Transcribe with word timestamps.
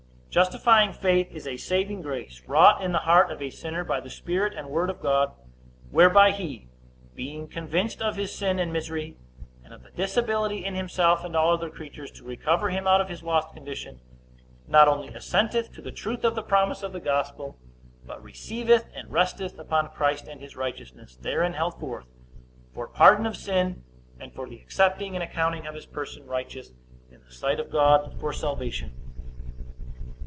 Justifying 0.33 0.93
faith 0.93 1.29
is 1.33 1.45
a 1.45 1.57
saving 1.57 2.01
grace, 2.03 2.41
wrought 2.47 2.81
in 2.81 2.93
the 2.93 2.99
heart 2.99 3.29
of 3.33 3.41
a 3.41 3.49
sinner 3.49 3.83
by 3.83 3.99
the 3.99 4.09
Spirit 4.09 4.53
and 4.53 4.69
Word 4.69 4.89
of 4.89 5.01
God, 5.01 5.33
whereby 5.89 6.31
he, 6.31 6.69
being 7.15 7.49
convinced 7.49 8.01
of 8.01 8.15
his 8.15 8.33
sin 8.33 8.57
and 8.57 8.71
misery, 8.71 9.17
and 9.61 9.73
of 9.73 9.83
the 9.83 9.91
disability 9.91 10.63
in 10.63 10.73
himself 10.73 11.25
and 11.25 11.35
all 11.35 11.51
other 11.51 11.69
creatures 11.69 12.09
to 12.11 12.23
recover 12.23 12.69
him 12.69 12.87
out 12.87 13.01
of 13.01 13.09
his 13.09 13.21
lost 13.23 13.51
condition, 13.53 13.99
not 14.69 14.87
only 14.87 15.09
assenteth 15.09 15.69
to 15.73 15.81
the 15.81 15.91
truth 15.91 16.23
of 16.23 16.35
the 16.35 16.43
promise 16.43 16.81
of 16.81 16.93
the 16.93 17.01
gospel, 17.01 17.57
but 18.05 18.23
receiveth 18.23 18.85
and 18.95 19.11
resteth 19.11 19.59
upon 19.59 19.89
Christ 19.89 20.29
and 20.29 20.39
his 20.39 20.55
righteousness, 20.55 21.17
therein 21.17 21.51
held 21.51 21.77
forth, 21.77 22.05
for 22.73 22.87
pardon 22.87 23.25
of 23.25 23.35
sin, 23.35 23.83
and 24.17 24.33
for 24.33 24.47
the 24.47 24.61
accepting 24.61 25.13
and 25.13 25.23
accounting 25.25 25.67
of 25.67 25.75
his 25.75 25.85
person 25.85 26.25
righteous 26.25 26.71
in 27.11 27.19
the 27.21 27.33
sight 27.33 27.59
of 27.59 27.69
God 27.69 28.17
for 28.17 28.31
salvation. 28.31 28.93